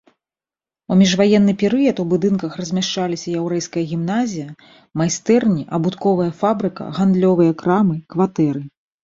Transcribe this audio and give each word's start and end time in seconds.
У 0.93 0.95
міжваенны 1.01 1.53
перыяд 1.63 1.97
у 2.03 2.05
будынках 2.13 2.51
размяшчаліся 2.61 3.27
яўрэйская 3.41 3.83
гімназія, 3.93 4.47
майстэрні, 5.03 5.63
абутковая 5.81 6.27
фабрыка, 6.41 6.83
гандлёвыя 6.99 7.51
крамы, 7.63 7.97
кватэры. 8.17 8.61